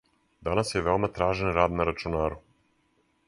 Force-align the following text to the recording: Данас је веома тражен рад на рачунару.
Данас 0.47 0.71
је 0.75 0.81
веома 0.87 1.09
тражен 1.17 1.53
рад 1.59 1.77
на 1.81 1.87
рачунару. 1.91 2.43